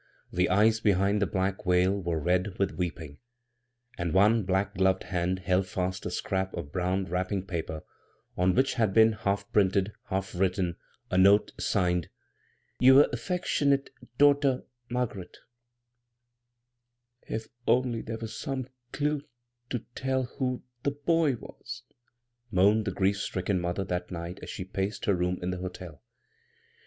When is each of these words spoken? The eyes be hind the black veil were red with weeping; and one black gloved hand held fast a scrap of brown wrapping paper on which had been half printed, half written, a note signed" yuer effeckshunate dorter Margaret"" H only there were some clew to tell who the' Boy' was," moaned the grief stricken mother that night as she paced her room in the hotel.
The 0.33 0.49
eyes 0.49 0.79
be 0.79 0.93
hind 0.93 1.21
the 1.21 1.27
black 1.27 1.63
veil 1.63 1.91
were 1.95 2.17
red 2.19 2.57
with 2.57 2.71
weeping; 2.71 3.19
and 3.99 4.15
one 4.15 4.41
black 4.45 4.73
gloved 4.73 5.03
hand 5.03 5.37
held 5.37 5.67
fast 5.67 6.07
a 6.07 6.09
scrap 6.09 6.55
of 6.55 6.71
brown 6.71 7.05
wrapping 7.05 7.45
paper 7.45 7.83
on 8.35 8.55
which 8.55 8.73
had 8.73 8.95
been 8.95 9.11
half 9.11 9.47
printed, 9.53 9.93
half 10.07 10.33
written, 10.33 10.77
a 11.11 11.19
note 11.19 11.51
signed" 11.59 12.09
yuer 12.81 13.11
effeckshunate 13.11 13.89
dorter 14.17 14.63
Margaret"" 14.89 15.37
H 17.29 17.43
only 17.67 18.01
there 18.01 18.17
were 18.17 18.27
some 18.27 18.69
clew 18.91 19.21
to 19.69 19.85
tell 19.93 20.23
who 20.23 20.63
the' 20.81 20.89
Boy' 21.13 21.35
was," 21.35 21.83
moaned 22.49 22.85
the 22.85 22.91
grief 22.91 23.17
stricken 23.17 23.61
mother 23.61 23.83
that 23.83 24.09
night 24.09 24.39
as 24.41 24.49
she 24.49 24.65
paced 24.65 25.05
her 25.05 25.13
room 25.13 25.37
in 25.43 25.51
the 25.51 25.57
hotel. 25.59 26.01